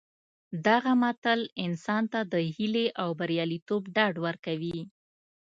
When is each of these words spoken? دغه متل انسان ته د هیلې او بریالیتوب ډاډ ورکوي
دغه 0.67 0.91
متل 1.01 1.39
انسان 1.65 2.03
ته 2.13 2.19
د 2.33 2.35
هیلې 2.55 2.87
او 3.01 3.09
بریالیتوب 3.19 3.81
ډاډ 3.95 4.15
ورکوي 4.25 4.79